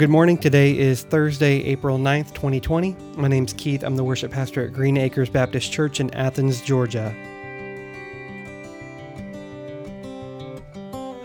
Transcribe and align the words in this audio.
good 0.00 0.08
morning. 0.08 0.38
Today 0.38 0.78
is 0.78 1.02
Thursday, 1.02 1.62
April 1.64 1.98
9th, 1.98 2.32
2020. 2.32 2.96
My 3.18 3.28
name's 3.28 3.52
Keith. 3.52 3.82
I'm 3.82 3.96
the 3.96 4.02
worship 4.02 4.30
pastor 4.32 4.64
at 4.64 4.72
Green 4.72 4.96
Acres 4.96 5.28
Baptist 5.28 5.70
Church 5.70 6.00
in 6.00 6.10
Athens, 6.14 6.62
Georgia. 6.62 7.14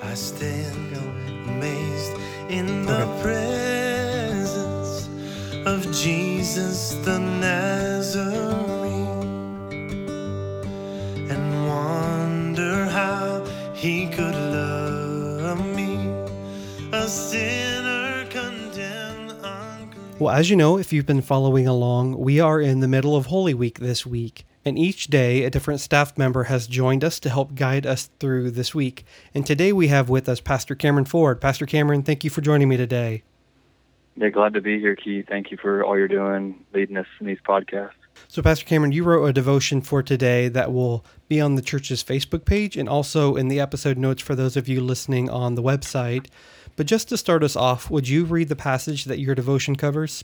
I 0.04 0.14
stand 0.14 0.94
amazed 1.48 2.12
in 2.50 2.86
the 2.86 3.06
presence 3.22 5.08
of 5.66 5.90
Jesus 5.96 6.96
the 7.06 7.18
Nazarene 7.18 7.85
Well, 20.26 20.34
as 20.34 20.50
you 20.50 20.56
know, 20.56 20.80
if 20.80 20.92
you've 20.92 21.06
been 21.06 21.22
following 21.22 21.68
along, 21.68 22.18
we 22.18 22.40
are 22.40 22.60
in 22.60 22.80
the 22.80 22.88
middle 22.88 23.16
of 23.16 23.28
Holy 23.28 23.54
Week 23.54 23.78
this 23.78 24.08
week. 24.08 24.44
And 24.66 24.76
each 24.76 25.06
day, 25.06 25.44
a 25.44 25.52
different 25.52 25.82
staff 25.82 26.18
member 26.18 26.46
has 26.46 26.66
joined 26.66 27.04
us 27.04 27.20
to 27.20 27.30
help 27.30 27.54
guide 27.54 27.86
us 27.86 28.10
through 28.20 28.50
this 28.50 28.74
week. 28.74 29.06
And 29.36 29.46
today 29.46 29.72
we 29.72 29.90
have 29.90 30.10
with 30.10 30.28
us 30.28 30.42
Pastor 30.42 30.74
Cameron 30.74 31.06
Ford. 31.06 31.40
Pastor 31.40 31.68
Cameron, 31.68 32.02
thank 32.02 32.24
you 32.24 32.32
for 32.32 32.42
joining 32.42 32.68
me 32.68 32.76
today. 32.76 33.22
Yeah, 34.16 34.30
glad 34.30 34.56
to 34.56 34.62
be 34.62 34.80
here, 34.80 34.96
Keith. 34.96 35.28
Thank 35.28 35.52
you 35.52 35.58
for 35.58 35.84
all 35.84 35.96
you're 35.96 36.08
doing, 36.08 36.66
leading 36.74 36.98
us 36.98 37.06
in 37.20 37.28
these 37.28 37.38
podcasts. 37.48 37.92
So, 38.28 38.42
Pastor 38.42 38.66
Cameron, 38.66 38.94
you 38.94 39.04
wrote 39.04 39.26
a 39.26 39.34
devotion 39.34 39.82
for 39.82 40.02
today 40.02 40.48
that 40.48 40.74
will 40.74 41.06
be 41.28 41.40
on 41.40 41.54
the 41.54 41.62
church's 41.62 42.04
Facebook 42.04 42.46
page 42.46 42.78
and 42.78 42.90
also 42.90 43.36
in 43.36 43.48
the 43.48 43.60
episode 43.60 44.00
notes 44.00 44.24
for 44.24 44.34
those 44.34 44.58
of 44.58 44.68
you 44.68 44.82
listening 44.82 45.30
on 45.30 45.54
the 45.54 45.62
website. 45.62 46.30
But 46.76 46.88
just 46.88 47.10
to 47.10 47.18
start 47.18 47.44
us 47.44 47.56
off, 47.56 47.90
would 47.90 48.08
you 48.08 48.26
read 48.26 48.50
the 48.50 48.56
passage 48.56 49.06
that 49.06 49.20
your 49.20 49.36
devotion 49.36 49.76
covers? 49.76 50.24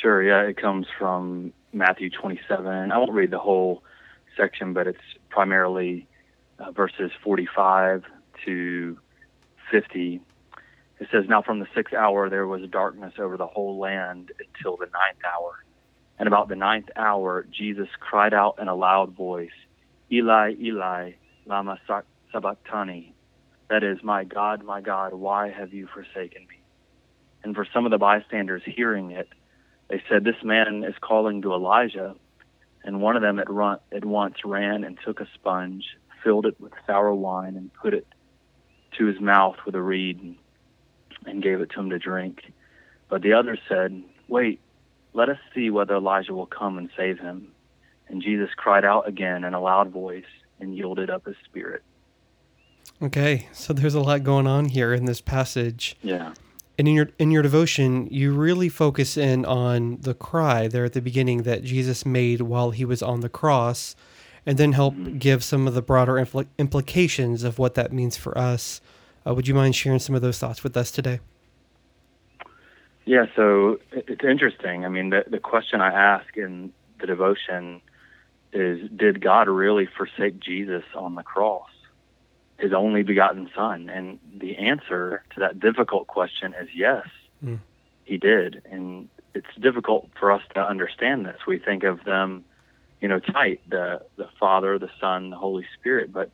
Sure, 0.00 0.22
yeah, 0.22 0.42
it 0.42 0.56
comes 0.56 0.86
from 0.98 1.52
Matthew 1.72 2.10
27. 2.10 2.90
I 2.90 2.98
won't 2.98 3.12
read 3.12 3.30
the 3.30 3.38
whole 3.38 3.84
section, 4.36 4.72
but 4.72 4.86
it's 4.88 4.98
primarily 5.28 6.08
uh, 6.58 6.72
verses 6.72 7.12
45 7.22 8.02
to 8.44 8.98
50. 9.70 10.20
It 10.98 11.08
says, 11.12 11.24
Now 11.28 11.42
from 11.42 11.60
the 11.60 11.68
sixth 11.74 11.94
hour 11.94 12.28
there 12.28 12.46
was 12.46 12.68
darkness 12.68 13.14
over 13.18 13.36
the 13.36 13.46
whole 13.46 13.78
land 13.78 14.32
until 14.38 14.76
the 14.76 14.86
ninth 14.86 15.22
hour. 15.24 15.64
And 16.18 16.26
about 16.26 16.48
the 16.48 16.56
ninth 16.56 16.88
hour, 16.96 17.46
Jesus 17.50 17.88
cried 18.00 18.34
out 18.34 18.58
in 18.60 18.68
a 18.68 18.74
loud 18.74 19.14
voice, 19.14 19.50
Eli, 20.10 20.54
Eli, 20.60 21.12
lama 21.46 21.78
sa- 21.86 22.02
sabachthani. 22.32 23.14
That 23.72 23.84
is, 23.84 24.02
My 24.02 24.24
God, 24.24 24.62
my 24.64 24.82
God, 24.82 25.14
why 25.14 25.48
have 25.48 25.72
you 25.72 25.86
forsaken 25.86 26.42
me? 26.46 26.60
And 27.42 27.54
for 27.54 27.66
some 27.72 27.86
of 27.86 27.90
the 27.90 27.96
bystanders 27.96 28.60
hearing 28.66 29.12
it, 29.12 29.30
they 29.88 30.02
said, 30.10 30.24
This 30.24 30.44
man 30.44 30.84
is 30.84 30.94
calling 31.00 31.40
to 31.40 31.54
Elijah. 31.54 32.14
And 32.84 33.00
one 33.00 33.16
of 33.16 33.22
them 33.22 33.38
at, 33.38 33.48
run, 33.48 33.78
at 33.90 34.04
once 34.04 34.34
ran 34.44 34.84
and 34.84 34.98
took 35.02 35.20
a 35.20 35.28
sponge, 35.32 35.86
filled 36.22 36.44
it 36.44 36.60
with 36.60 36.74
sour 36.86 37.14
wine, 37.14 37.56
and 37.56 37.72
put 37.72 37.94
it 37.94 38.06
to 38.98 39.06
his 39.06 39.18
mouth 39.22 39.56
with 39.64 39.74
a 39.74 39.80
reed 39.80 40.20
and, 40.20 40.36
and 41.24 41.42
gave 41.42 41.62
it 41.62 41.70
to 41.70 41.80
him 41.80 41.88
to 41.88 41.98
drink. 41.98 42.52
But 43.08 43.22
the 43.22 43.32
others 43.32 43.60
said, 43.70 44.02
Wait, 44.28 44.60
let 45.14 45.30
us 45.30 45.38
see 45.54 45.70
whether 45.70 45.94
Elijah 45.94 46.34
will 46.34 46.44
come 46.44 46.76
and 46.76 46.90
save 46.94 47.18
him. 47.18 47.48
And 48.06 48.20
Jesus 48.20 48.50
cried 48.54 48.84
out 48.84 49.08
again 49.08 49.44
in 49.44 49.54
a 49.54 49.62
loud 49.62 49.88
voice 49.88 50.28
and 50.60 50.76
yielded 50.76 51.08
up 51.08 51.24
his 51.24 51.36
spirit. 51.46 51.82
Okay, 53.02 53.48
so 53.52 53.72
there's 53.72 53.94
a 53.94 54.00
lot 54.00 54.22
going 54.22 54.46
on 54.46 54.66
here 54.66 54.94
in 54.94 55.06
this 55.06 55.20
passage. 55.20 55.96
Yeah. 56.02 56.34
And 56.78 56.88
in 56.88 56.94
your 56.94 57.08
in 57.18 57.30
your 57.30 57.42
devotion, 57.42 58.08
you 58.10 58.32
really 58.32 58.68
focus 58.68 59.16
in 59.16 59.44
on 59.44 59.98
the 60.00 60.14
cry 60.14 60.68
there 60.68 60.84
at 60.84 60.94
the 60.94 61.02
beginning 61.02 61.42
that 61.42 61.64
Jesus 61.64 62.06
made 62.06 62.40
while 62.40 62.70
he 62.70 62.84
was 62.84 63.02
on 63.02 63.20
the 63.20 63.28
cross, 63.28 63.94
and 64.46 64.56
then 64.56 64.72
help 64.72 64.94
give 65.18 65.44
some 65.44 65.66
of 65.66 65.74
the 65.74 65.82
broader 65.82 66.14
impl- 66.14 66.46
implications 66.58 67.44
of 67.44 67.58
what 67.58 67.74
that 67.74 67.92
means 67.92 68.16
for 68.16 68.36
us. 68.38 68.80
Uh, 69.26 69.34
would 69.34 69.46
you 69.46 69.54
mind 69.54 69.76
sharing 69.76 69.98
some 69.98 70.14
of 70.14 70.22
those 70.22 70.38
thoughts 70.38 70.64
with 70.64 70.76
us 70.76 70.90
today? 70.90 71.20
Yeah, 73.04 73.26
so 73.34 73.80
it's 73.90 74.24
interesting. 74.24 74.84
I 74.84 74.88
mean, 74.88 75.10
the 75.10 75.24
the 75.26 75.38
question 75.38 75.80
I 75.80 75.92
ask 75.92 76.36
in 76.36 76.72
the 77.00 77.06
devotion 77.06 77.80
is, 78.52 78.88
did 78.94 79.20
God 79.20 79.48
really 79.48 79.86
forsake 79.86 80.38
Jesus 80.40 80.84
on 80.94 81.16
the 81.16 81.22
cross, 81.22 81.68
His 82.62 82.72
only 82.72 83.02
begotten 83.02 83.50
Son? 83.54 83.90
And 83.90 84.18
the 84.34 84.56
answer 84.56 85.22
to 85.34 85.40
that 85.40 85.60
difficult 85.60 86.06
question 86.06 86.54
is 86.58 86.68
yes, 86.74 87.06
Mm. 87.44 87.60
He 88.04 88.18
did. 88.18 88.62
And 88.70 89.08
it's 89.34 89.46
difficult 89.60 90.10
for 90.18 90.32
us 90.32 90.42
to 90.54 90.60
understand 90.60 91.26
this. 91.26 91.38
We 91.46 91.58
think 91.58 91.84
of 91.84 92.04
them, 92.04 92.44
you 93.00 93.08
know, 93.08 93.18
tight 93.18 93.60
the 93.68 94.02
the 94.16 94.28
Father, 94.38 94.78
the 94.78 94.90
Son, 95.00 95.30
the 95.30 95.36
Holy 95.36 95.66
Spirit, 95.78 96.12
but 96.12 96.30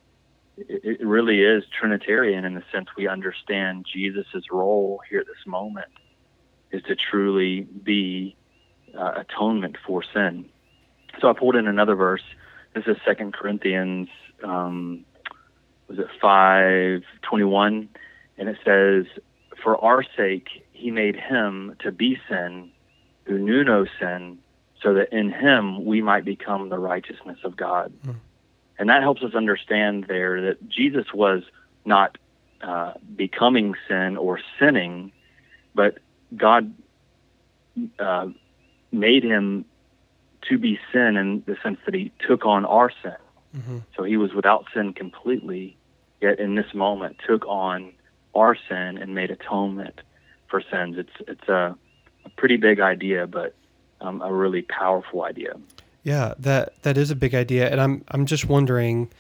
it, 0.57 1.01
it 1.01 1.07
really 1.07 1.41
is 1.41 1.65
Trinitarian 1.79 2.45
in 2.45 2.55
the 2.55 2.65
sense 2.73 2.89
we 2.97 3.07
understand 3.07 3.87
Jesus' 3.91 4.51
role 4.51 5.01
here 5.09 5.21
at 5.21 5.27
this 5.27 5.47
moment 5.47 5.89
is 6.71 6.83
to 6.85 6.97
truly 6.97 7.63
be 7.63 8.37
uh, 8.99 9.13
atonement 9.17 9.77
for 9.87 10.03
sin. 10.03 10.47
So 11.21 11.31
I 11.31 11.33
pulled 11.33 11.57
in 11.57 11.67
another 11.67 11.95
verse. 11.95 12.23
This 12.75 12.85
is 12.87 12.97
Second 13.07 13.33
Corinthians, 13.33 14.09
um, 14.45 15.05
was 15.89 15.99
it 15.99 16.09
five 16.21 17.03
twenty 17.23 17.45
one, 17.45 17.89
and 18.37 18.49
it 18.49 18.59
says, 18.65 19.07
"For 19.63 19.83
our 19.83 20.05
sake 20.17 20.49
he 20.73 20.91
made 20.91 21.17
him 21.17 21.75
to 21.81 21.91
be 21.91 22.19
sin, 22.29 22.71
who 23.25 23.39
knew 23.39 23.65
no 23.65 23.87
sin, 23.99 24.39
so 24.83 24.95
that 24.95 25.13
in 25.13 25.31
him 25.31 25.85
we 25.85 26.03
might 26.03 26.25
become 26.25 26.69
the 26.69 26.79
righteousness 26.79 27.39
of 27.45 27.57
God." 27.57 27.93
Mm. 28.07 28.17
And 28.79 28.89
that 28.91 29.03
helps 29.03 29.23
us 29.23 29.35
understand 29.35 30.05
there 30.09 30.41
that 30.43 30.69
Jesus 30.69 31.07
was 31.13 31.43
not 31.85 32.19
uh, 32.63 32.93
becoming 33.17 33.75
sin 33.89 34.17
or 34.17 34.41
sinning, 34.59 35.13
but 35.75 35.99
God 36.37 36.75
uh, 37.99 38.27
made 38.93 39.25
him 39.25 39.65
to 40.49 40.59
be 40.59 40.79
sin 40.93 41.17
in 41.17 41.43
the 41.47 41.57
sense 41.63 41.79
that 41.85 41.95
he 41.95 42.13
took 42.21 42.45
on 42.47 42.65
our 42.65 42.91
sin. 43.03 43.17
Mm-hmm. 43.57 43.79
So 43.97 44.03
he 44.03 44.17
was 44.17 44.35
without 44.35 44.67
sin 44.75 44.93
completely, 44.93 45.77
yet 46.21 46.39
in 46.39 46.55
this 46.55 46.73
moment 46.75 47.17
took 47.27 47.47
on 47.47 47.93
our 48.35 48.57
sin 48.69 48.99
and 48.99 49.15
made 49.15 49.31
atonement 49.31 50.01
for 50.49 50.63
sins. 50.71 50.97
It's 50.99 51.29
it's 51.29 51.49
a, 51.49 51.77
a 52.25 52.29
pretty 52.37 52.57
big 52.57 52.81
idea, 52.81 53.27
but 53.27 53.55
um, 54.01 54.23
a 54.23 54.33
really 54.33 54.63
powerful 54.63 55.25
idea. 55.25 55.55
Yeah, 56.03 56.35
that 56.39 56.81
that 56.83 56.97
is 56.97 57.11
a 57.11 57.17
big 57.17 57.35
idea, 57.35 57.69
and 57.71 57.81
I'm 57.81 58.05
I'm 58.09 58.27
just 58.27 58.49
wondering, 58.49 59.11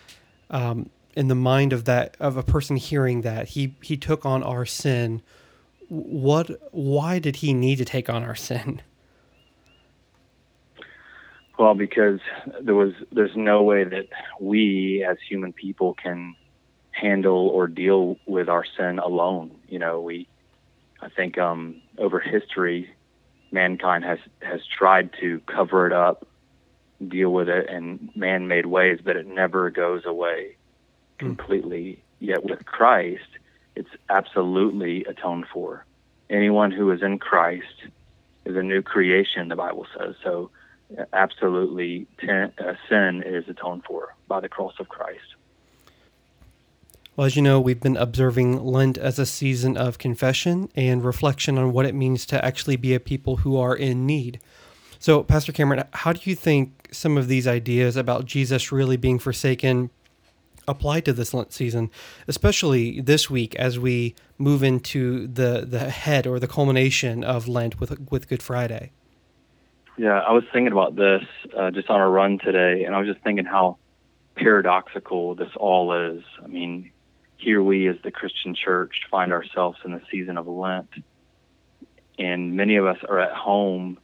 um, 0.51 0.91
in 1.15 1.29
the 1.29 1.35
mind 1.35 1.73
of 1.73 1.85
that 1.85 2.17
of 2.21 2.37
a 2.37 2.43
person 2.43 2.77
hearing 2.77 3.23
that 3.23 3.49
he 3.49 3.75
he 3.83 3.97
took 3.97 4.25
on 4.25 4.43
our 4.43 4.65
sin, 4.65 5.23
what 5.89 6.51
why 6.73 7.19
did 7.19 7.37
he 7.37 7.53
need 7.53 7.77
to 7.77 7.85
take 7.85 8.09
on 8.09 8.23
our 8.23 8.37
sin? 8.37 8.81
Well, 11.59 11.75
because 11.75 12.21
there 12.63 12.77
was 12.77 12.93
there's 13.11 13.35
no 13.35 13.65
way 13.65 13.83
that 13.83 14.07
we 14.41 15.05
as 15.09 15.17
human 15.29 15.53
people 15.53 15.95
can 15.95 16.37
handle 17.01 17.49
or 17.49 17.67
deal 17.67 18.19
with 18.27 18.49
our 18.49 18.65
sin 18.77 18.99
alone. 18.99 19.51
You 19.69 19.79
know, 19.79 20.01
we 20.01 20.29
I 21.01 21.09
think 21.09 21.39
um, 21.39 21.81
over 21.99 22.19
history, 22.21 22.91
mankind 23.51 24.05
has 24.05 24.19
has 24.43 24.61
tried 24.67 25.11
to 25.21 25.41
cover 25.47 25.87
it 25.87 25.93
up, 25.93 26.27
deal 27.07 27.33
with 27.33 27.49
it 27.49 27.69
in 27.71 28.11
man-made 28.15 28.67
ways, 28.67 29.01
but 29.05 29.17
it 29.17 29.27
never 29.27 29.71
goes 29.71 30.05
away 30.05 30.57
Hmm. 31.21 31.27
completely. 31.27 32.03
Yet 32.21 32.45
with 32.45 32.65
Christ, 32.65 33.31
it's 33.77 33.95
absolutely 34.09 35.05
atoned 35.05 35.47
for. 35.53 35.85
Anyone 36.31 36.73
who 36.73 36.91
is 36.91 37.03
in 37.03 37.19
Christ 37.19 37.79
is 38.45 38.57
a 38.57 38.63
new 38.63 38.83
creation. 38.83 39.49
The 39.49 39.57
Bible 39.57 39.87
says 39.97 40.15
so 40.23 40.51
absolutely 41.13 42.07
ten, 42.19 42.53
uh, 42.59 42.75
sin 42.89 43.23
is 43.25 43.45
atoned 43.49 43.85
for 43.85 44.15
by 44.27 44.41
the 44.41 44.49
cross 44.49 44.75
of 44.81 44.89
Christ. 44.89 45.35
Well, 47.19 47.27
as 47.27 47.35
you 47.35 47.43
know, 47.43 47.59
we've 47.59 47.81
been 47.81 47.97
observing 47.97 48.65
Lent 48.65 48.97
as 48.97 49.19
a 49.19 49.27
season 49.27 49.77
of 49.77 49.99
confession 49.99 50.71
and 50.77 51.05
reflection 51.05 51.59
on 51.59 51.73
what 51.73 51.85
it 51.85 51.93
means 51.93 52.25
to 52.27 52.45
actually 52.45 52.77
be 52.77 52.95
a 52.95 53.01
people 53.01 53.39
who 53.39 53.57
are 53.57 53.75
in 53.75 54.07
need. 54.07 54.39
So, 55.01 55.25
Pastor 55.25 55.51
Cameron, 55.51 55.83
how 55.95 56.13
do 56.13 56.21
you 56.31 56.37
think 56.37 56.91
some 56.93 57.19
of 57.19 57.27
these 57.27 57.49
ideas 57.49 57.97
about 57.97 58.25
Jesus 58.25 58.71
really 58.71 58.97
being 58.97 59.19
forsaken 59.19 59.91
apply 60.69 61.01
to 61.01 61.13
this 61.13 61.35
Lent 61.35 61.53
season, 61.53 61.91
especially 62.29 63.01
this 63.01 63.29
week 63.29 63.57
as 63.57 63.81
we 63.81 64.15
move 64.39 64.63
into 64.63 65.27
the 65.27 65.67
the 65.69 65.91
head 65.91 66.25
or 66.25 66.39
the 66.39 66.47
culmination 66.47 67.25
of 67.25 67.49
Lent 67.49 67.81
with 67.81 67.99
with 68.13 68.29
Good 68.29 68.45
Friday? 68.45 68.93
Yeah, 69.97 70.21
I 70.21 70.31
was 70.31 70.45
thinking 70.53 70.71
about 70.71 70.95
this 70.95 71.25
uh, 71.57 71.73
just 71.73 71.91
on 71.91 72.01
a 72.01 72.09
run 72.09 72.39
today, 72.39 72.85
and 72.85 72.95
I 72.95 73.01
was 73.01 73.09
just 73.09 73.25
thinking 73.25 73.45
how 73.45 73.79
paradoxical 74.37 75.35
this 75.35 75.51
all 75.57 75.93
is. 76.15 76.23
I 76.45 76.47
mean, 76.47 76.93
here 77.39 77.63
we 77.63 77.89
as 77.89 77.97
the 78.03 78.11
Christian 78.11 78.55
church 78.55 79.03
find 79.11 79.33
ourselves 79.33 79.79
in 79.85 79.93
the 79.93 80.03
season 80.11 80.37
of 80.37 80.47
Lent, 80.47 80.91
and 82.19 82.57
many 82.57 82.77
of 82.77 82.85
us 82.85 82.99
are 83.09 83.21
at 83.21 83.33
home 83.33 83.99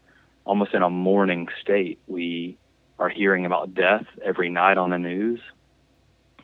almost 0.44 0.72
in 0.72 0.82
a 0.82 0.90
mourning 0.90 1.48
state. 1.60 1.98
We 2.06 2.56
are 2.98 3.08
hearing 3.08 3.44
about 3.44 3.74
death 3.74 4.06
every 4.24 4.50
night 4.50 4.78
on 4.78 4.90
the 4.90 4.98
news, 4.98 5.40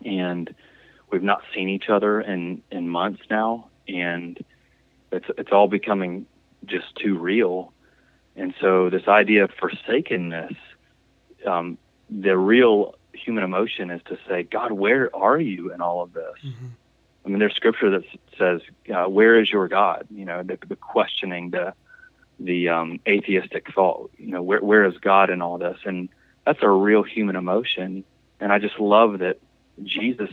and 0.05 0.53
we've 1.11 1.23
not 1.23 1.43
seen 1.55 1.69
each 1.69 1.89
other 1.89 2.21
in, 2.21 2.63
in 2.73 2.89
months 2.89 3.23
now, 3.31 3.69
and 3.87 4.37
it's 5.13 5.27
it's 5.39 5.53
all 5.53 5.69
becoming 5.69 6.27
just 6.67 6.95
too 6.97 7.17
real. 7.17 7.73
And 8.37 8.53
so 8.61 8.91
this 8.91 9.07
idea 9.07 9.45
of 9.45 9.51
forsakenness, 9.61 10.55
um, 11.47 11.79
the 12.09 12.37
real 12.37 12.95
human 13.25 13.45
emotion 13.45 13.91
is 13.91 14.01
to 14.07 14.19
say, 14.29 14.43
God, 14.43 14.73
where 14.73 15.15
are 15.15 15.39
you 15.39 15.73
in 15.73 15.81
all 15.81 16.03
of 16.03 16.13
this? 16.13 16.35
Mm-hmm. 16.45 16.67
I 17.25 17.29
mean, 17.29 17.39
there's 17.39 17.55
scripture 17.55 17.91
that 17.91 18.05
says, 18.39 18.61
uh, 18.95 19.09
"Where 19.09 19.41
is 19.41 19.51
your 19.51 19.69
God?" 19.69 20.07
You 20.11 20.25
know, 20.25 20.43
the, 20.43 20.59
the 20.67 20.77
questioning, 20.77 21.51
the 21.51 21.75
the 22.39 22.71
um, 22.71 23.01
atheistic 23.07 23.73
thought. 23.75 24.11
You 24.17 24.29
know, 24.29 24.43
where 24.43 24.61
where 24.61 24.85
is 24.85 24.97
God 24.99 25.31
in 25.31 25.43
all 25.43 25.59
this? 25.59 25.79
And 25.85 26.09
that's 26.47 26.63
a 26.63 26.69
real 26.69 27.03
human 27.03 27.37
emotion. 27.37 28.05
And 28.41 28.53
I 28.53 28.59
just 28.59 28.79
love 28.81 29.19
that 29.19 29.39
Jesus 29.83 30.31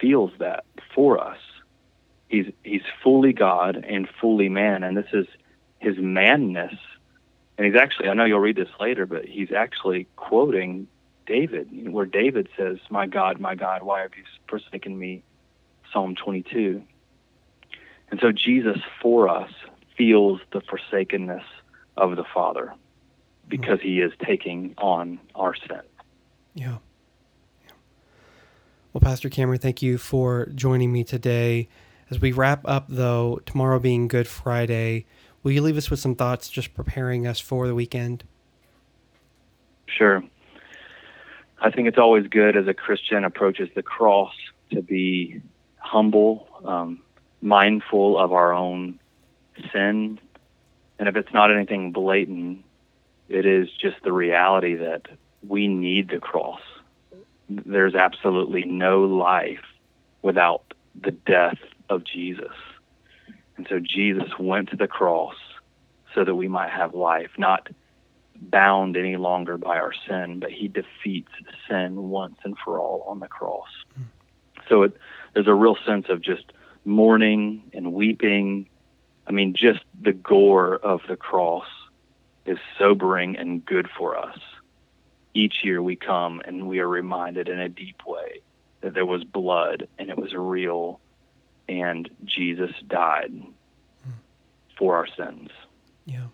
feels 0.00 0.30
that 0.38 0.64
for 0.94 1.18
us. 1.18 1.38
He's 2.28 2.46
he's 2.62 2.82
fully 3.02 3.32
God 3.32 3.84
and 3.88 4.08
fully 4.20 4.48
man, 4.48 4.84
and 4.84 4.96
this 4.96 5.12
is 5.12 5.26
his 5.78 5.96
manness. 5.98 6.74
And 7.56 7.66
he's 7.66 7.76
actually, 7.76 8.08
I 8.08 8.14
know 8.14 8.24
you'll 8.24 8.38
read 8.38 8.54
this 8.54 8.68
later, 8.78 9.04
but 9.04 9.24
he's 9.24 9.50
actually 9.50 10.06
quoting 10.14 10.86
David, 11.28 11.92
where 11.92 12.06
David 12.06 12.48
says, 12.56 12.78
"My 12.90 13.06
God, 13.06 13.38
my 13.38 13.54
God, 13.54 13.84
why 13.84 14.00
have 14.00 14.16
you 14.16 14.24
forsaken 14.48 14.98
me?" 14.98 15.22
Psalm 15.92 16.14
22. 16.16 16.82
And 18.10 18.20
so 18.20 18.32
Jesus 18.32 18.78
for 19.02 19.28
us 19.28 19.50
feels 19.96 20.40
the 20.52 20.60
forsakenness 20.60 21.44
of 21.96 22.16
the 22.16 22.24
Father 22.34 22.72
because 23.48 23.80
he 23.82 24.00
is 24.00 24.12
taking 24.24 24.74
on 24.78 25.18
our 25.34 25.54
sin. 25.54 25.80
Yeah. 26.54 26.78
yeah. 27.64 27.72
Well, 28.92 29.00
Pastor 29.00 29.28
Cameron, 29.28 29.58
thank 29.58 29.82
you 29.82 29.98
for 29.98 30.46
joining 30.54 30.92
me 30.92 31.04
today. 31.04 31.68
As 32.10 32.20
we 32.20 32.32
wrap 32.32 32.62
up, 32.64 32.86
though, 32.88 33.40
tomorrow 33.44 33.78
being 33.78 34.08
Good 34.08 34.26
Friday, 34.26 35.04
will 35.42 35.52
you 35.52 35.60
leave 35.60 35.76
us 35.76 35.90
with 35.90 36.00
some 36.00 36.14
thoughts 36.14 36.48
just 36.48 36.74
preparing 36.74 37.26
us 37.26 37.38
for 37.38 37.66
the 37.66 37.74
weekend? 37.74 38.24
Sure. 39.86 40.22
I 41.60 41.70
think 41.70 41.88
it's 41.88 41.98
always 41.98 42.26
good 42.28 42.56
as 42.56 42.66
a 42.68 42.74
Christian 42.74 43.24
approaches 43.24 43.68
the 43.74 43.82
cross 43.82 44.34
to 44.70 44.82
be 44.82 45.40
humble, 45.78 46.48
um, 46.64 47.00
mindful 47.40 48.18
of 48.18 48.32
our 48.32 48.52
own 48.52 48.98
sin. 49.72 50.20
And 50.98 51.08
if 51.08 51.16
it's 51.16 51.32
not 51.32 51.54
anything 51.54 51.92
blatant, 51.92 52.64
it 53.28 53.44
is 53.44 53.68
just 53.80 53.96
the 54.02 54.12
reality 54.12 54.74
that 54.76 55.02
we 55.46 55.68
need 55.68 56.10
the 56.10 56.18
cross. 56.18 56.60
There's 57.48 57.94
absolutely 57.94 58.64
no 58.64 59.02
life 59.02 59.64
without 60.22 60.62
the 61.00 61.10
death 61.10 61.58
of 61.88 62.04
Jesus. 62.04 62.52
And 63.56 63.66
so 63.68 63.80
Jesus 63.80 64.38
went 64.38 64.70
to 64.70 64.76
the 64.76 64.88
cross 64.88 65.34
so 66.14 66.24
that 66.24 66.34
we 66.34 66.48
might 66.48 66.70
have 66.70 66.94
life, 66.94 67.30
not 67.38 67.68
bound 68.40 68.96
any 68.96 69.16
longer 69.16 69.58
by 69.58 69.78
our 69.78 69.92
sin, 70.06 70.38
but 70.40 70.50
he 70.50 70.68
defeats 70.68 71.32
sin 71.68 72.08
once 72.08 72.36
and 72.44 72.56
for 72.64 72.78
all 72.78 73.04
on 73.08 73.20
the 73.20 73.28
cross. 73.28 73.68
Mm. 73.98 74.04
So 74.68 74.82
it, 74.82 74.96
there's 75.34 75.46
a 75.46 75.54
real 75.54 75.76
sense 75.86 76.06
of 76.08 76.20
just 76.20 76.52
mourning 76.84 77.62
and 77.72 77.92
weeping. 77.92 78.68
I 79.26 79.32
mean, 79.32 79.54
just 79.54 79.80
the 80.00 80.12
gore 80.12 80.76
of 80.76 81.00
the 81.08 81.16
cross 81.16 81.66
is 82.46 82.58
sobering 82.78 83.36
and 83.36 83.64
good 83.64 83.88
for 83.96 84.16
us. 84.16 84.38
Each 85.34 85.56
year 85.62 85.82
we 85.82 85.96
come 85.96 86.40
and 86.44 86.66
we 86.66 86.78
are 86.80 86.88
reminded 86.88 87.48
in 87.48 87.58
a 87.58 87.68
deep 87.68 88.06
way 88.06 88.40
that 88.80 88.94
there 88.94 89.06
was 89.06 89.24
blood 89.24 89.88
and 89.98 90.08
it 90.08 90.16
was 90.16 90.32
real 90.34 91.00
and 91.68 92.08
Jesus 92.24 92.70
died 92.86 93.32
for 94.78 94.96
our 94.96 95.06
sins. 95.06 95.50
Yeah. 96.06 96.28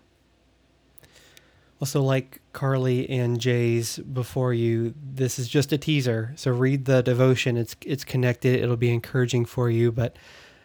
Also, 1.85 2.01
like 2.01 2.41
Carly 2.51 3.07
and 3.11 3.39
Jay's 3.39 3.99
before 3.99 4.55
you, 4.55 4.95
this 4.99 5.37
is 5.37 5.47
just 5.47 5.71
a 5.71 5.77
teaser. 5.77 6.33
So 6.35 6.49
read 6.49 6.85
the 6.85 7.03
devotion. 7.03 7.57
It's 7.57 7.75
it's 7.85 8.03
connected. 8.03 8.59
It'll 8.59 8.75
be 8.75 8.91
encouraging 8.91 9.45
for 9.45 9.69
you. 9.69 9.91
But 9.91 10.15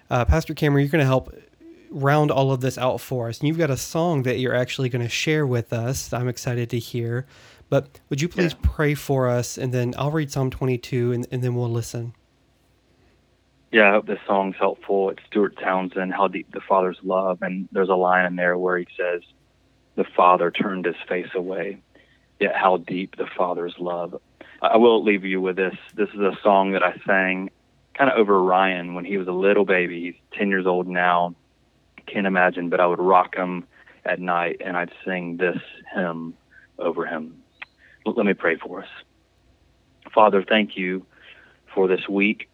uh, 0.09 0.25
Pastor 0.25 0.55
Cameron, 0.55 0.83
you're 0.83 0.91
going 0.91 1.03
to 1.03 1.07
help 1.07 1.31
round 1.91 2.31
all 2.31 2.53
of 2.53 2.63
this 2.63 2.79
out 2.79 3.03
for 3.03 3.29
us. 3.29 3.39
And 3.39 3.49
you've 3.49 3.59
got 3.59 3.69
a 3.69 3.77
song 3.77 4.23
that 4.23 4.39
you're 4.39 4.55
actually 4.55 4.89
going 4.89 5.03
to 5.03 5.11
share 5.11 5.47
with 5.47 5.75
us. 5.75 6.11
I'm 6.15 6.27
excited 6.27 6.71
to 6.71 6.79
hear. 6.79 7.27
But 7.69 8.01
would 8.09 8.23
you 8.23 8.29
please 8.31 8.55
yeah. 8.55 8.71
pray 8.71 8.95
for 8.95 9.29
us, 9.29 9.59
and 9.59 9.75
then 9.75 9.93
I'll 9.99 10.11
read 10.11 10.33
Psalm 10.33 10.49
22, 10.49 11.13
and, 11.13 11.27
and 11.31 11.45
then 11.45 11.55
we'll 11.55 11.69
listen. 11.69 12.15
Yeah, 13.73 13.91
I 13.91 13.93
hope 13.93 14.07
this 14.07 14.21
song's 14.27 14.57
helpful. 14.59 15.11
It's 15.11 15.23
Stuart 15.27 15.59
Townsend, 15.63 16.15
How 16.15 16.29
Deep 16.29 16.51
the 16.51 16.63
Father's 16.67 16.99
Love. 17.03 17.43
And 17.43 17.69
there's 17.73 17.91
a 17.91 17.95
line 17.95 18.25
in 18.25 18.37
there 18.37 18.57
where 18.57 18.79
he 18.79 18.87
says, 18.97 19.21
the 20.01 20.07
father 20.17 20.51
turned 20.51 20.87
his 20.87 20.97
face 21.07 21.29
away. 21.35 21.79
Yet 22.39 22.57
how 22.57 22.79
deep 22.79 23.19
the 23.19 23.27
father's 23.37 23.75
love. 23.79 24.19
I 24.63 24.79
will 24.79 25.05
leave 25.05 25.27
you 25.27 25.43
with 25.43 25.57
this. 25.57 25.75
This 25.95 26.09
is 26.15 26.21
a 26.21 26.39
song 26.43 26.73
that 26.73 26.83
I 26.83 26.99
sang 27.07 27.51
kind 27.93 28.11
of 28.11 28.17
over 28.17 28.43
Ryan 28.43 28.95
when 28.95 29.05
he 29.05 29.19
was 29.19 29.29
a 29.29 29.33
little 29.33 29.67
baby. 29.67 30.05
He's 30.05 30.39
10 30.39 30.49
years 30.49 30.67
old 30.67 30.89
now. 30.89 31.35
Can't 32.07 32.27
imagine, 32.27 32.71
but 32.71 32.81
I 32.81 32.87
would 32.87 32.99
rock 32.99 33.37
him 33.37 33.67
at 34.07 34.19
night 34.19 34.63
and 34.65 34.75
I'd 34.75 34.91
sing 35.05 35.37
this 35.37 35.59
hymn 35.95 36.33
over 36.79 37.05
him. 37.05 37.43
Let 38.07 38.25
me 38.25 38.33
pray 38.33 38.57
for 38.57 38.81
us. 38.81 38.89
Father, 40.15 40.43
thank 40.43 40.79
you 40.79 41.05
for 41.75 41.89
this 41.89 42.09
week. 42.09 42.49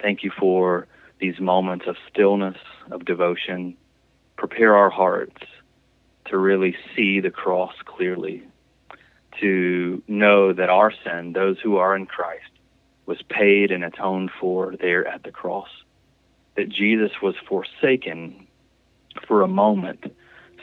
Thank 0.00 0.24
you 0.24 0.30
for 0.40 0.86
these 1.20 1.38
moments 1.38 1.84
of 1.86 1.96
stillness, 2.10 2.56
of 2.90 3.04
devotion. 3.04 3.76
Prepare 4.38 4.74
our 4.74 4.88
hearts 4.88 5.42
to 6.30 6.38
really 6.38 6.76
see 6.94 7.20
the 7.20 7.30
cross 7.30 7.74
clearly, 7.84 8.42
to 9.40 10.02
know 10.08 10.52
that 10.52 10.68
our 10.68 10.92
sin, 11.04 11.32
those 11.32 11.58
who 11.60 11.76
are 11.76 11.96
in 11.96 12.06
Christ, 12.06 12.50
was 13.06 13.22
paid 13.28 13.70
and 13.70 13.84
atoned 13.84 14.30
for 14.40 14.74
there 14.80 15.06
at 15.06 15.22
the 15.22 15.30
cross. 15.30 15.68
That 16.56 16.68
Jesus 16.68 17.12
was 17.22 17.34
forsaken 17.48 18.46
for 19.26 19.42
a 19.42 19.48
moment 19.48 20.12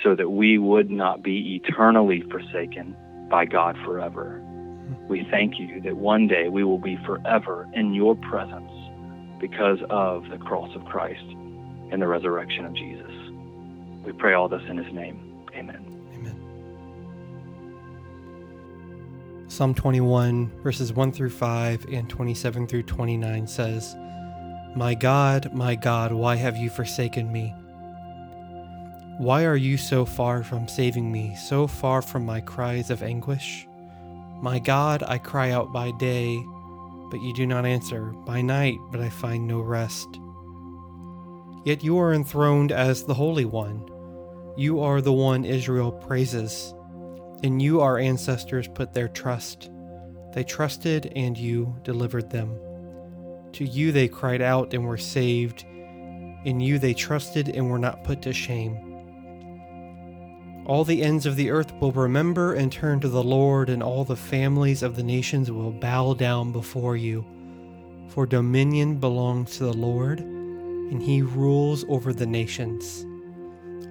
so 0.04 0.16
that 0.16 0.30
we 0.30 0.58
would 0.58 0.92
not 0.92 1.24
be 1.24 1.56
eternally 1.56 2.22
forsaken 2.30 2.96
by 3.30 3.46
God 3.46 3.78
forever. 3.84 4.42
We 5.08 5.26
thank 5.32 5.58
you 5.60 5.82
that 5.82 5.98
one 5.98 6.28
day 6.28 6.50
we 6.50 6.64
will 6.64 6.78
be 6.78 6.98
forever 7.06 7.68
in 7.74 7.94
your 7.94 8.16
presence 8.16 8.72
because 9.40 9.80
of 9.90 10.30
the 10.30 10.38
cross 10.38 10.70
of 10.76 10.86
Christ 10.86 11.26
and 11.92 12.02
the 12.02 12.08
resurrection 12.08 12.66
of 12.66 12.76
Jesus. 12.76 13.12
We 14.06 14.12
pray 14.12 14.34
all 14.34 14.48
this 14.48 14.62
in 14.70 14.78
his 14.78 14.94
name. 14.94 15.35
Amen. 15.56 16.10
Amen. 16.14 16.36
Psalm 19.48 19.74
21, 19.74 20.52
verses 20.62 20.92
1 20.92 21.12
through 21.12 21.30
5 21.30 21.86
and 21.92 22.10
27 22.10 22.68
through 22.68 22.84
29 22.84 23.48
says, 23.48 23.96
My 24.76 24.94
God, 24.94 25.54
my 25.54 25.76
God, 25.76 26.12
why 26.12 26.36
have 26.36 26.58
you 26.58 26.70
forsaken 26.70 27.32
me? 27.32 27.54
Why 29.18 29.46
are 29.46 29.56
you 29.56 29.78
so 29.78 30.04
far 30.04 30.44
from 30.44 30.68
saving 30.68 31.10
me, 31.10 31.36
so 31.36 31.68
far 31.68 32.02
from 32.02 32.26
my 32.26 32.42
cries 32.42 32.90
of 32.90 33.02
anguish? 33.02 33.66
My 34.42 34.60
God, 34.60 35.04
I 35.08 35.18
cry 35.20 35.52
out 35.52 35.72
by 35.72 35.92
day, 35.92 36.44
but 37.10 37.22
you 37.22 37.34
do 37.34 37.48
not 37.48 37.66
answer, 37.66 38.08
by 38.26 38.42
night, 38.42 38.78
but 38.92 39.00
I 39.00 39.08
find 39.08 39.48
no 39.48 39.62
rest. 39.62 40.20
Yet 41.64 41.82
you 41.82 41.98
are 41.98 42.14
enthroned 42.14 42.74
as 42.74 43.06
the 43.06 43.14
Holy 43.14 43.46
One. 43.46 43.90
You 44.58 44.80
are 44.82 45.02
the 45.02 45.14
one 45.14 45.44
Israel 45.44 45.92
praises. 45.92 46.74
and 47.44 47.62
you 47.62 47.82
our 47.82 47.98
ancestors 48.00 48.68
put 48.68 48.94
their 48.94 49.08
trust. 49.08 49.70
They 50.34 50.44
trusted, 50.44 51.14
and 51.16 51.38
you 51.38 51.76
delivered 51.84 52.30
them. 52.30 52.58
To 53.54 53.66
you 53.66 53.92
they 53.92 54.08
cried 54.08 54.42
out 54.42 54.74
and 54.74 54.86
were 54.86 54.98
saved. 54.98 55.64
In 55.64 56.60
you 56.60 56.80
they 56.80 56.94
trusted 56.94 57.50
and 57.50 57.70
were 57.70 57.80
not 57.80 58.04
put 58.04 58.22
to 58.24 58.34
shame. 58.34 58.82
All 60.66 60.84
the 60.84 61.04
ends 61.04 61.26
of 61.26 61.36
the 61.36 61.52
earth 61.52 61.72
will 61.80 61.92
remember 61.92 62.54
and 62.54 62.72
turn 62.72 63.00
to 63.02 63.10
the 63.10 63.24
Lord, 63.24 63.70
and 63.70 63.84
all 63.84 64.04
the 64.04 64.16
families 64.16 64.82
of 64.82 64.96
the 64.96 65.04
nations 65.04 65.52
will 65.52 65.72
bow 65.72 66.16
down 66.16 66.52
before 66.52 66.98
you. 66.98 67.24
For 68.10 68.26
dominion 68.26 68.98
belongs 69.00 69.58
to 69.58 69.66
the 69.66 69.74
Lord, 69.74 70.20
and 70.20 71.02
he 71.02 71.22
rules 71.22 71.86
over 71.88 72.14
the 72.14 72.26
nations. 72.26 73.06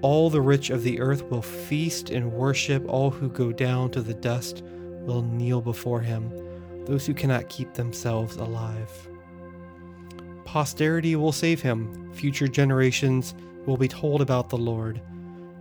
All 0.03 0.31
the 0.31 0.41
rich 0.41 0.71
of 0.71 0.83
the 0.83 1.01
earth 1.01 1.25
will 1.31 1.43
feast 1.43 2.11
and 2.11 2.33
worship. 2.33 2.85
All 2.89 3.11
who 3.11 3.29
go 3.29 3.53
down 3.53 3.91
to 3.93 4.03
the 4.03 4.15
dust 4.15 4.63
will 5.01 5.23
kneel 5.23 5.61
before 5.61 6.01
him, 6.01 6.31
those 6.87 7.07
who 7.07 7.15
cannot 7.15 7.49
keep 7.49 7.75
themselves 7.75 8.37
alive. 8.37 9.09
Posterity 10.45 11.17
will 11.17 11.33
save 11.33 11.61
him. 11.63 12.13
Future 12.13 12.49
generations 12.49 13.35
will 13.67 13.77
be 13.77 13.89
told 13.89 14.21
about 14.21 14.51
the 14.51 14.59
Lord. 14.59 15.01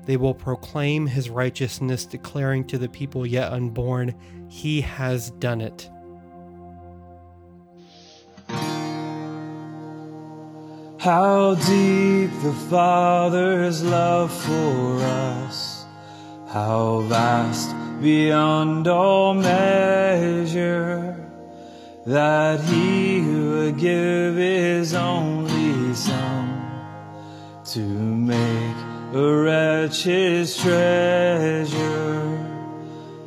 They 0.06 0.18
will 0.18 0.34
proclaim 0.34 1.08
his 1.08 1.30
righteousness, 1.30 2.06
declaring 2.06 2.66
to 2.66 2.78
the 2.78 2.90
people 2.90 3.26
yet 3.26 3.52
unborn, 3.52 4.14
He 4.50 4.82
has 4.82 5.32
done 5.32 5.62
it. 5.62 5.90
How 11.04 11.56
deep 11.56 12.32
the 12.44 12.56
Father's 12.70 13.84
love 13.84 14.32
for 14.32 15.00
us, 15.02 15.84
how 16.48 17.02
vast 17.10 17.76
beyond 18.02 18.88
all 18.88 19.34
measure, 19.34 21.30
that 22.06 22.62
He 22.62 23.20
would 23.20 23.78
give 23.78 24.36
His 24.36 24.94
only 24.94 25.94
Son 25.94 26.72
to 27.66 27.82
make 27.82 28.78
a 29.14 29.44
wretch 29.44 30.04
His 30.04 30.56
treasure. 30.56 32.24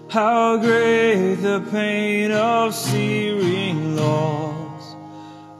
How 0.09 0.57
great 0.57 1.35
the 1.43 1.63
pain 1.71 2.33
of 2.33 2.75
searing 2.75 3.97
loss 3.97 4.46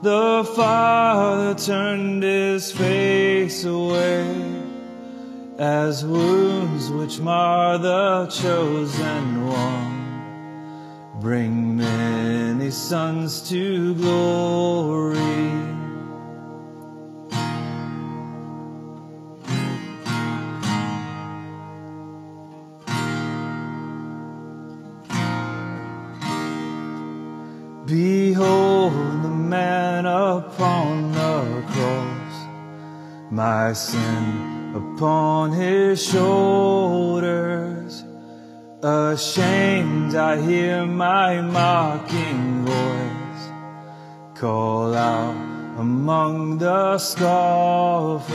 the 0.01 0.43
Father 0.55 1.55
turned 1.55 2.21
his 2.21 2.71
face 2.71 3.63
away 3.63 4.57
as 5.57 6.05
wounds 6.05 6.91
which 6.91 7.19
mar 7.19 7.77
the 7.79 8.27
chosen 8.27 9.47
one 9.47 9.97
bring 11.19 11.75
many 11.77 12.69
sons 12.69 13.49
to 13.49 13.95
glory. 13.95 15.46
My 33.67 33.73
sin 33.73 34.71
upon 34.81 35.51
his 35.51 36.01
shoulders. 36.01 38.05
Ashamed, 38.81 40.15
I 40.15 40.41
hear 40.41 40.85
my 40.85 41.41
mocking 41.41 42.65
voice 42.65 43.43
call 44.35 44.95
out 44.95 45.35
among 45.77 46.59
the 46.59 46.97
scoffers. 46.97 48.31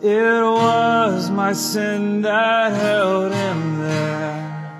It 0.00 0.44
was 0.60 1.30
my 1.30 1.52
sin 1.52 2.22
that 2.22 2.72
held 2.80 3.32
him 3.32 3.80
there 3.80 4.70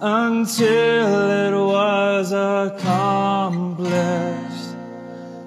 until 0.00 1.30
it 1.44 1.54
was 1.74 2.32
accomplished. 2.32 4.43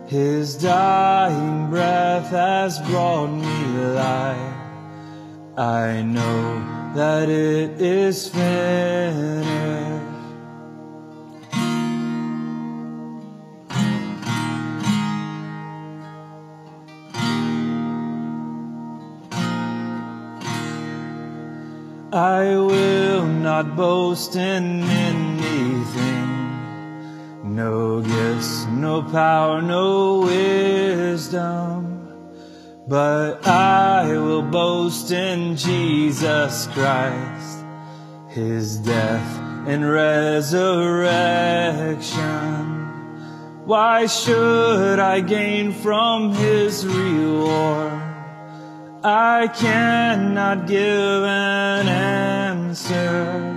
His 0.08 0.56
dying 0.56 1.70
breath 1.70 2.30
has 2.30 2.80
brought 2.80 3.28
me 3.28 3.66
life. 3.94 4.56
I 5.58 6.02
know 6.02 6.94
that 6.96 7.28
it 7.28 7.82
is 7.82 8.30
finished. 8.30 9.48
I 22.14 22.56
will 22.56 23.26
not 23.26 23.76
boast 23.76 24.38
in 24.38 24.84
anything. 24.84 25.07
No 27.58 28.02
gifts, 28.02 28.66
no 28.68 29.02
power, 29.02 29.64
no 29.64 30.20
wisdom. 30.20 32.08
But 32.88 33.48
I 33.48 34.16
will 34.16 34.44
boast 34.44 35.10
in 35.10 35.56
Jesus 35.56 36.68
Christ, 36.68 37.66
His 38.30 38.78
death 38.78 39.40
and 39.68 39.90
resurrection. 39.90 40.84
Why 43.66 44.06
should 44.06 45.00
I 45.00 45.22
gain 45.22 45.74
from 45.74 46.34
His 46.34 46.86
reward? 46.86 48.04
I 49.04 49.48
cannot 49.48 50.68
give 50.68 51.24
an 51.24 51.88
answer, 51.88 53.57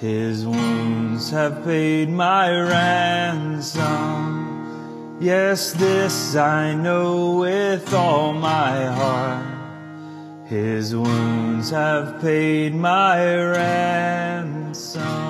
His 0.00 0.46
wounds 0.46 1.30
have 1.30 1.64
paid 1.64 2.08
my 2.08 2.48
ransom. 2.50 3.88
Yes, 5.20 5.72
this 5.72 6.36
I 6.36 6.72
know 6.72 7.38
with 7.38 7.92
all 7.92 8.32
my 8.32 8.84
heart. 8.86 9.44
His 10.46 10.94
wounds 10.94 11.70
have 11.70 12.20
paid 12.20 12.76
my 12.76 13.34
ransom. 13.34 15.27